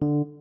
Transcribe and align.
you 0.00 0.35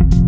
you 0.00 0.27